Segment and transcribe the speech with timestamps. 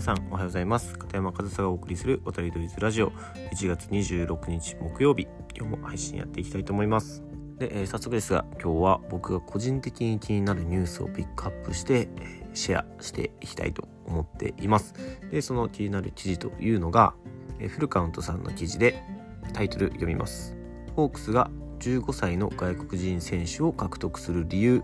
[0.00, 0.98] 皆さんおはようございます。
[0.98, 3.10] 片山和沙がお送りする渡りドイズラジオ。
[3.52, 5.28] 1月26日木曜日。
[5.54, 7.22] 今日も配信やっていきたいと思います。
[7.58, 14.94] で、えー、早速ですが今日は僕が個人的に気になるニュースをピックアップして、えー、シェアしていきたいと思っています。
[15.30, 17.12] でその気になる記事というのが、
[17.58, 19.02] えー、フルカウントさんの記事で
[19.52, 20.56] タイトル読みます。
[20.96, 24.82] ホークスが15歳の外国人選手を獲得する理由。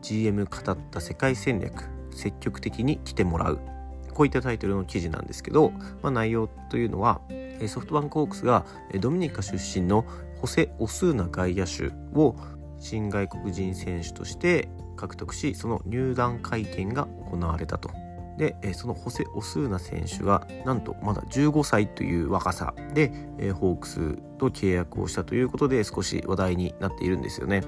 [0.00, 1.90] GM 語った世界戦略。
[2.10, 3.75] 積極的に来てもらう。
[4.16, 7.20] こういったタイトルの記事なんですけど、まあ、内容というのは
[7.68, 8.64] ソフトバンクホークスが
[8.98, 10.06] ドミニカ出身の
[10.40, 11.88] ホセ・オスーナ外野手
[12.18, 12.34] を
[12.78, 17.90] 新外国人選手として獲得しその入団会見が行われたと。
[18.38, 23.12] でそのホセ・オスーナ選手がなんとまだ15歳という若さで
[23.52, 27.62] ホークスと契約をしたということで少し話題になっているんですよね。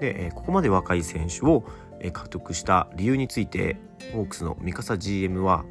[0.00, 1.64] でここまで若い選手を
[2.12, 3.78] 獲得した理由について
[4.12, 5.64] ホークスの三笠 GM は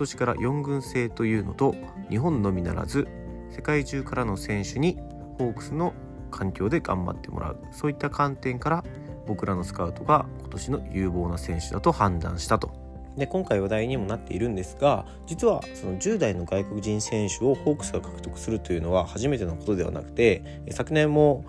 [0.00, 1.74] 年から4軍制というのと
[2.08, 3.06] 日本のみならず
[3.50, 4.98] 世界中からの選手に
[5.38, 5.92] ホークスの
[6.30, 8.84] 環境で頑張ってもらうそういった観点から
[9.26, 12.72] 僕らのスカウトが今年の有望な選手だと判断したと。
[13.16, 21.44] で今回話題にもなっているんですが実はその10代の外国人選手をホークスが獲得するというのは初めてのことではなくて昨年も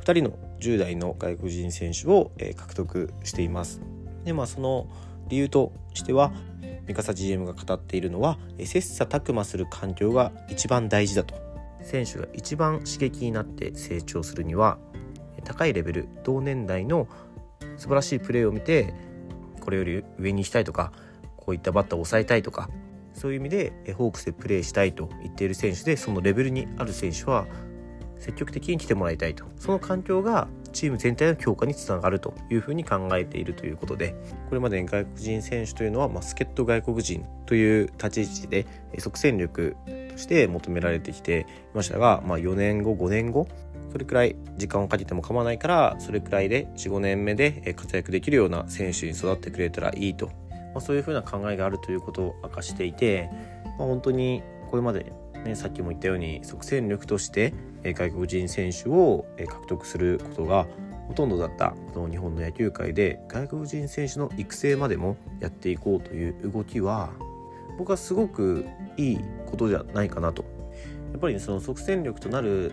[0.00, 3.80] 2人の10代の外国人選手を獲得しています。
[4.24, 4.88] でまあその
[5.28, 6.32] 理由としては
[6.90, 11.34] 三笠 GM が語っているのは切磋琢磨する環境が一番大事だと。
[11.82, 14.76] 選手が一番刺激になって成長するには
[15.44, 17.08] 高いレベル同年代の
[17.78, 18.92] 素晴らしいプレーを見て
[19.60, 20.92] これより上にしたいとか
[21.38, 22.68] こういったバッターを抑えたいとか
[23.14, 27.46] そういう意味でホークスでプレーしたいと言っている選手でそのレベルにある選手は
[28.18, 29.46] 積極的に来てもらいたいと。
[29.56, 34.14] その環境がチーム全体の強化につながるというふうに考えているということで
[34.48, 38.66] これまでに外国人選手というのは、ま、助っ人外国人という立ち位置で
[38.98, 39.76] 即戦力
[40.10, 43.48] として求められてきていましたが、まあ、4年後5年後
[43.90, 50.32] それくらい時間をかけても構わないからそれくらいで45年目で活躍できるような選手に育ってくれたらいいと、ま
[50.76, 53.30] あ、そういうふうな考えがあるということを明かしていて、
[53.78, 55.12] まあ、本当にこれまで
[55.44, 60.66] ね、さっきも言ったように即戦力として外国人選手を獲得することが
[61.08, 67.10] ほとんどだったこの日本の野球界で外国人選手の育成までもやっていこうという動きは
[67.78, 70.44] 僕はすごくいいことじゃないかなと。
[71.12, 72.72] やっぱり、ね、その即戦力となる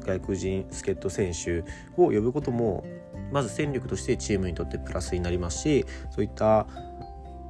[0.00, 1.60] 外国人助っ人選手
[1.96, 2.84] を呼ぶことも
[3.32, 6.66] まず戦力としてチームにとってプラスになりますしそういった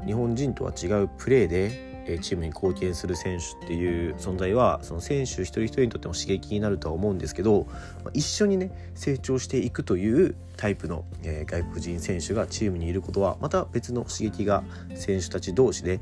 [0.07, 7.67] 日本人とは違うプレーでチームに貢献する選手っていう存在はその選手一人一人にとっても刺激になるとは思うんですけど
[8.13, 14.63] 一緒にね成長していくというタイプの、外国人選手がチームにいることはまた別の刺激が
[14.95, 16.01] 選手たち同士で、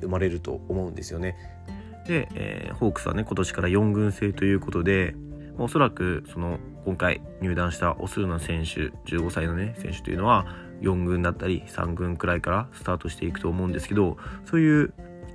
[0.00, 1.36] 生まれると思うんですよね。
[2.06, 5.14] で、えー、ホークスはね今年から4軍制ということで
[5.58, 10.46] おそらくその今回入団したオスーナ選手15歳のね選手というのは
[10.82, 14.92] 4軍だったり3軍くらいからスタートしていくと思うんですけどそういう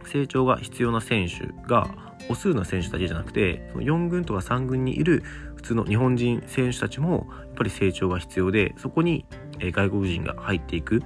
[0.09, 1.90] 成長が必要な選手が
[2.30, 5.24] オスな選手だけじゃなくてその4軍とか3軍にいる
[5.56, 9.25] 普通の日本人選手たちもやっぱり成長が必要でそこに
[9.59, 11.02] 外国人が入っていく。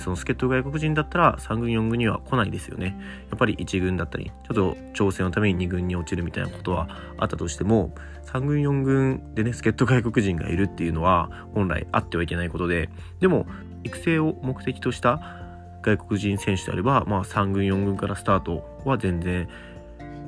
[0.00, 2.96] その助っ人外国人だったら3軍4軍には来ないですよね。
[3.28, 7.92] やっぱり1軍だったりちょっと調整のために2軍に落ちるみたいなことはあったとしても
[8.24, 12.88] 3軍4軍でね助っ人外国人がいるっていうのは本来あってはいけないことで
[13.20, 13.46] でも
[13.84, 15.41] 育成を目的とした
[15.82, 19.48] 外国人選手であれば、まあ、3軍4軍からスタートは全然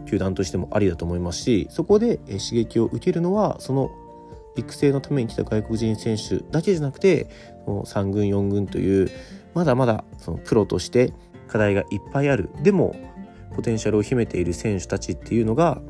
[0.06, 3.90] 球団としてもありだと思いますしそこで刺激を受けるのはその
[4.56, 7.28] 育成のために来た外国人選手だけじゃなくて
[7.66, 9.10] 3軍4軍という
[9.54, 11.12] まだまだそのプロとして
[11.48, 12.50] 課題がいっぱいある。
[12.62, 12.96] でも
[13.54, 15.80] ポテンシャルを秘めている選手たちっていうのが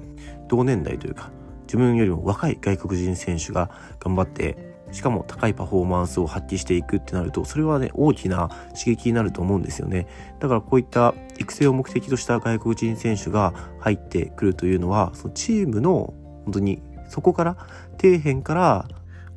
[0.49, 1.31] 同年代というか
[1.67, 3.71] 自分よりも若い外国人選手が
[4.01, 10.07] 頑張ってしかも高いパフォーマンスを発揮していくってなるとそれはね大きな刺激になると思うんですよね。
[10.39, 16.15] だからこういった育成を目的とした外国人選手が入ってくるというのはそのチームの
[16.45, 17.57] 本当にそこから
[18.01, 18.89] 底辺から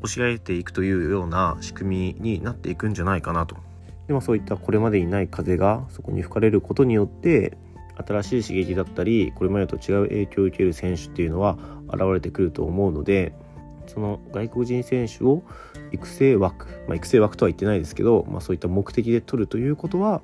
[0.03, 3.57] 押し上げていくというような仕組みになっていくんじゃないかなと。
[4.05, 7.57] でもそういったこれまでにない風がそこに吹かれることによって
[7.95, 11.57] 新しい刺激だったりこれまでと違う影響を受ける選手っていうのは
[11.89, 13.33] 現れてくると思うので
[13.87, 15.43] その外国人選手を
[15.91, 20.21] 育成枠、まあ、育成枠とは言ってないですけど、まあ、そういった目的で取るということは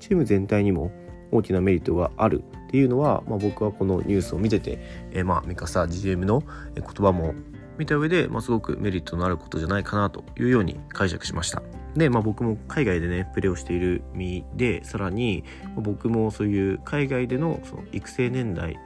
[0.00, 0.90] チーム全体にも
[1.32, 4.78] 大きなメリットがあるっていうのは、まあ、僕はこのニュースを見てて、
[5.12, 6.42] えー、まあ三笠 GM の
[6.74, 7.34] 言葉も
[7.78, 11.62] 見た上で、まあ、すごくメリットのあることじゃないかなというように解釈しました。
[11.94, 15.44] で、まあ、僕も海外でねプレーをしている身でさらに
[15.76, 18.78] 僕もそういう海外でのその育成年代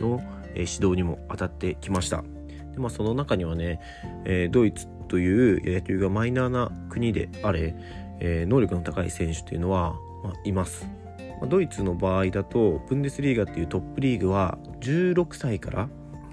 [0.00, 0.20] の
[0.54, 2.24] 指導にも当たってきました
[2.76, 3.80] で、まあ、その中にはね、
[4.24, 7.74] えー、ドイツという野球がマイナーな国であれ、
[8.20, 10.86] えー、能力の高い選手っていうのは、まあ、います
[11.40, 15.88] まあドイツの場合だとブンデスリーガっていうトップリーグは16歳から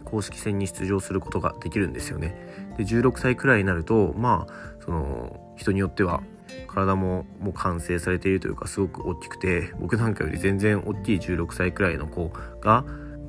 [0.05, 2.35] 公式戦に出場することができるんですよね。
[2.77, 4.53] で16歳くらいになるとまあ
[4.85, 6.21] その人によっては
[6.67, 12.31] 体ももう完成されているというかすごく大きくて僕なんかより全然大きい16歳くらいの子
[12.61, 12.83] が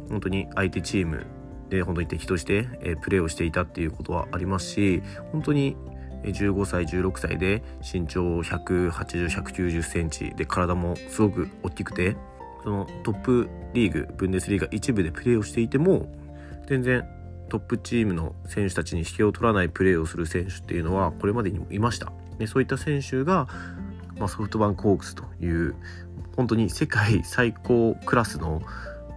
[0.08, 1.26] 本当に相手チーム
[1.74, 5.76] で本当に敵として、えプレーをしていたっていうことはありますし本当に
[6.22, 12.16] 15歳16歳で身長180190センチで体もすごく大きくて
[12.62, 16.08] そのトップリーグブンデスリーガ一部でプレーをしていても
[16.66, 17.04] 全然
[17.50, 22.10] トップチームの選手たちに引けを取らないプレーをする選手っていうのはこれまでにもいました。
[22.38, 23.46] でそういった選手が、
[24.18, 25.74] まあ、ソフトバンクホークスという
[26.36, 28.62] 本当に世界最高クラスの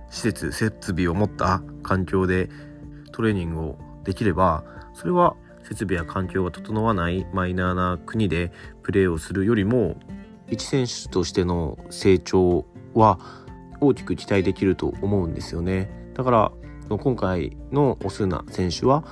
[0.09, 2.49] 施設設備を持った環境で
[3.11, 4.63] トレーニングをできれば
[4.93, 8.51] それは設備や環境が整わないマイナーな国で
[8.83, 9.97] プレーをするよりも
[10.49, 13.19] 一選手としての成長は
[13.81, 15.91] 大きく期待できると思うんですよね。
[16.13, 16.51] だから
[16.97, 19.03] 今回のオスーナ選手は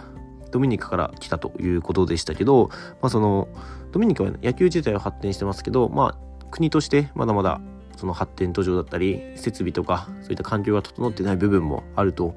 [0.51, 2.69] ドミニカから来たということでしたけど、
[3.01, 3.49] まあ、その
[3.91, 7.59] ドミニカは野球自体は発展してますけど、まあ、国としてまだまだ
[8.05, 12.35] その発展途上だったり設備とかそういった環境が整ってない部分もあると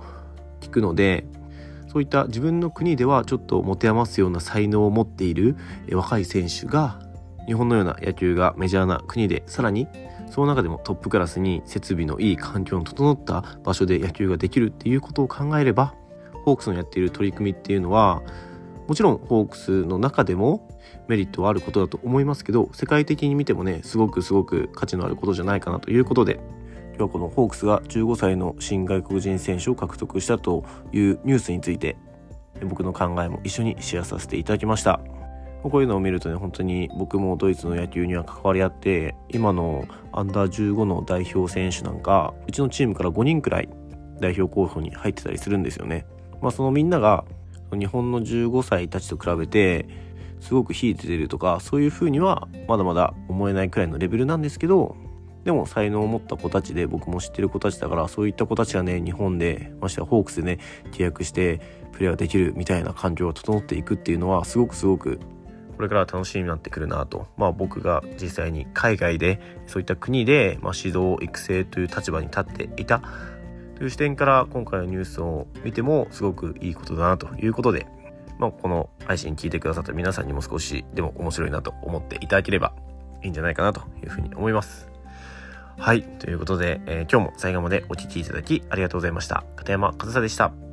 [0.62, 1.26] 聞くので
[1.88, 5.56] そういった自分の国ではちょっと持て余すような才能を持っている
[5.92, 7.02] 若い選手が
[7.46, 9.88] 日本のような野球がメジャーな国でさらに
[10.30, 15.94] その中でもトップクラスに設備のいい環境の整った場所で野球ができるっていうことを考えれば
[16.46, 18.22] ホークスのやっている取り組みっていうのは
[18.88, 20.66] もちろんホークスの中でも
[21.08, 26.40] メリットはあることだと思いますけど世界的に見てもねすごくすごく価値のあることじゃないかなということで
[26.96, 31.98] 今日はこのホークスが15歳の新外国人選手を獲得したというニュースについて
[32.64, 35.00] 僕の考えも一緒にシェアさせていただきました
[35.62, 43.68] こういうのを見るとね本当に僕もドイツの野球には関わり合って今のアンダー15の代表選手なんかうちのチームから5人くらい
[44.18, 46.06] 代表候補に入ってたりするんですよね。
[46.40, 47.24] まあ、そのみんなが
[47.76, 49.88] 日本の15歳たちと比べて
[50.40, 54.96] すごく秀でてるとかそういうふうにはまだまだ思えないくらいのレベルなんですけど
[55.44, 60.58] でも才能を持った子たちで僕も知ってる子たちだからそういった子たちがね日本でましてはホークスでね
[60.92, 61.60] 契約して
[61.92, 65.18] プレーができるみたいな環境が整っていくっていうのはすごくすごく
[65.78, 67.28] これから楽しみになってくるなと。
[67.36, 73.00] まあ僕が実際に海外でそういった国で、まあ、指導育成という立場に立っていた
[73.78, 77.86] という視点から今回のニュースを見てもすごくいいことだなということで、
[78.38, 82.72] まあ、この配信聞いてくださった皆さんにも少しでも面白いなと思っていただければ
[83.22, 84.88] いいんじゃないかなというふうに思います。
[85.78, 86.02] はい。
[86.02, 89.44] ということで、えー、今日も最後までお聴きいただきありがとうございました。
[89.54, 90.67] 片山和沙でした。